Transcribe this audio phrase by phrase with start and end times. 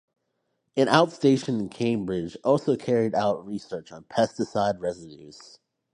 [0.75, 5.59] An outstation in Cambridge also carried out research on pesticide residues.